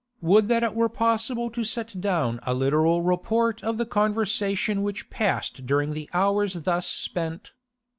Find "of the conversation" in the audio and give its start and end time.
3.63-4.81